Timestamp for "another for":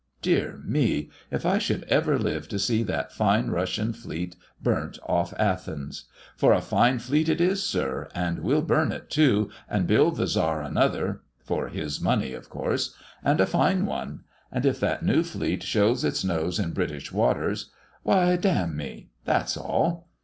10.63-11.67